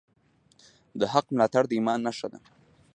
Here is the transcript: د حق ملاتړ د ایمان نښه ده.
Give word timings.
د 0.99 1.01
حق 1.13 1.25
ملاتړ 1.35 1.63
د 1.67 1.71
ایمان 1.77 1.99
نښه 2.07 2.27
ده. 2.31 2.39